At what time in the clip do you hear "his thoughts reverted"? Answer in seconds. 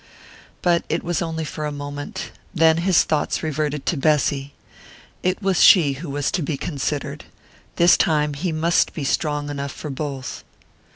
2.77-3.85